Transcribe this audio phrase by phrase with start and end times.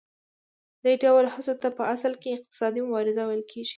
[0.83, 3.69] دې ډول هڅو ته په اصل کې اقتصادي مبارزه ویل کېږي